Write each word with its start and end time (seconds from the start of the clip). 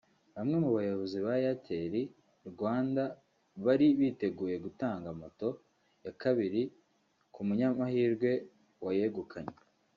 Bamwe 0.35 0.57
mu 0.63 0.69
bayobozi 0.77 1.17
ba 1.25 1.31
Airtel 1.37 1.93
Rwanda 2.51 3.03
bari 3.65 3.87
biteguye 3.99 4.55
gutanga 4.65 5.07
moto 5.21 5.49
ya 6.05 6.11
kabiri 6.21 6.61
ku 7.33 7.39
munyamahirwe 7.47 8.31
wayegukanye 8.85 9.55